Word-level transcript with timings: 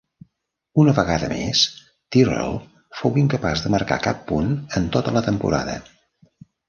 Una 0.83 0.93
vegada 0.99 1.27
més, 1.33 1.59
Tyrrell 2.15 2.57
fou 3.01 3.19
incapaç 3.25 3.63
de 3.67 3.73
marcar 3.75 3.99
cap 4.09 4.25
punt 4.33 4.51
en 4.81 4.89
tota 4.97 5.15
la 5.19 5.23
temporada. 5.29 5.77